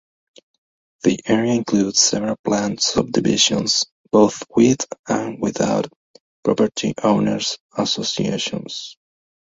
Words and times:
The 1.03 1.19
area 1.27 1.53
includes 1.53 1.99
several 1.99 2.35
planned 2.43 2.81
subdivisions, 2.81 3.85
both 4.11 4.41
with 4.55 4.83
and 5.07 5.39
without 5.39 5.93
property 6.43 6.95
owners 7.03 7.59
associations. 7.77 8.97